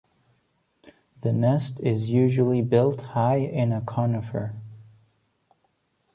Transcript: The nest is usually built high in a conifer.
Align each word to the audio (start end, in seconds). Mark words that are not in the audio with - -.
The 1.21 1.31
nest 1.31 1.79
is 1.79 2.09
usually 2.09 2.63
built 2.63 3.03
high 3.13 3.35
in 3.37 3.71
a 3.71 3.81
conifer. 3.81 4.55